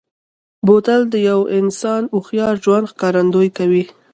بوتل 0.65 1.01
د 1.09 1.15
یوه 1.29 1.45
انسان 1.59 2.01
هوښیار 2.13 2.55
ژوند 2.63 2.89
ښکارندوي 2.91 3.49
کوي. 3.57 3.83